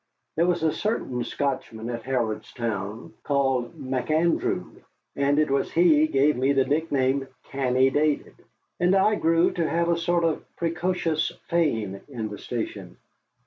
There 0.35 0.47
was 0.47 0.63
a 0.63 0.71
certain 0.73 1.23
Scotchman 1.23 1.87
at 1.91 2.01
Harrodstown 2.01 3.13
called 3.21 3.75
McAndrew, 3.79 4.77
and 5.15 5.37
it 5.37 5.51
was 5.51 5.71
he 5.73 6.07
gave 6.07 6.35
me 6.35 6.53
the 6.53 6.65
nickname 6.65 7.27
"Canny 7.43 7.91
Davy," 7.91 8.31
and 8.79 8.95
I 8.95 9.13
grew 9.13 9.51
to 9.51 9.69
have 9.69 9.89
a 9.89 9.97
sort 9.97 10.23
of 10.23 10.43
precocious 10.55 11.31
fame 11.49 12.01
in 12.07 12.29
the 12.29 12.39
station. 12.39 12.97